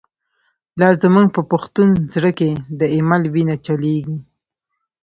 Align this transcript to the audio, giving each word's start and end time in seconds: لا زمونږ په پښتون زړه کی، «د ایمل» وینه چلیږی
لا 0.79 0.89
زمونږ 1.01 1.27
په 1.35 1.41
پښتون 1.51 1.89
زړه 2.13 2.31
کی، 2.39 2.51
«د 2.79 2.81
ایمل» 2.95 3.23
وینه 3.33 3.55
چلیږی 3.65 4.17